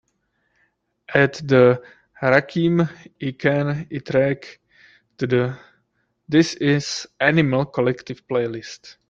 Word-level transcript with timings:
Add 1.21 1.33
the 1.51 1.63
Rakim 2.31 2.75
y 3.27 3.29
Ken 3.41 3.67
Y 3.97 3.99
track 4.07 4.41
to 5.19 5.23
the 5.33 5.43
This 6.33 6.55
Is 6.55 6.85
Animal 7.29 7.65
Collective 7.65 8.25
playlist. 8.27 8.95